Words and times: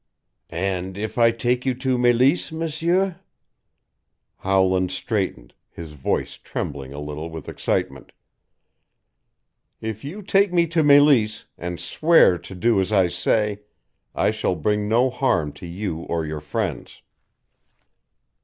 "And 0.49 0.97
if 0.97 1.19
I 1.19 1.29
take 1.29 1.63
you 1.63 1.75
to 1.75 1.95
Meleese, 1.95 2.51
M'seur?" 2.51 3.19
Howland 4.37 4.89
straightened, 4.91 5.53
his 5.69 5.91
voice 5.93 6.37
trembling 6.37 6.91
a 6.91 6.99
little 6.99 7.29
with 7.29 7.47
excitement. 7.47 8.11
"If 9.79 10.03
you 10.03 10.23
take 10.23 10.51
me 10.51 10.65
to 10.69 10.81
Meleese, 10.81 11.45
and 11.55 11.79
swear 11.79 12.39
to 12.39 12.55
do 12.55 12.81
as 12.81 12.91
I 12.91 13.09
say, 13.09 13.59
I 14.15 14.31
shall 14.31 14.55
bring 14.55 14.89
no 14.89 15.11
harm 15.11 15.53
to 15.53 15.67
you 15.67 15.97
or 15.97 16.25
your 16.25 16.41
friends." 16.41 17.03